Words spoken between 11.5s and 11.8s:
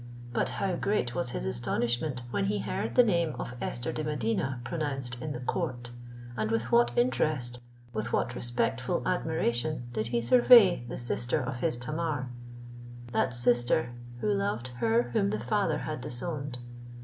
his